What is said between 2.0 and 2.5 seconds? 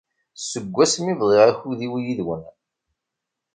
yid-wen.